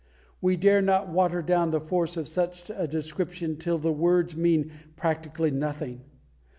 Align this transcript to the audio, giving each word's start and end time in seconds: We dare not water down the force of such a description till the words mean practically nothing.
We 0.41 0.57
dare 0.57 0.81
not 0.81 1.09
water 1.09 1.43
down 1.43 1.69
the 1.69 1.79
force 1.79 2.17
of 2.17 2.27
such 2.27 2.71
a 2.71 2.87
description 2.87 3.57
till 3.57 3.77
the 3.77 3.93
words 3.93 4.35
mean 4.35 4.71
practically 4.95 5.51
nothing. 5.51 6.01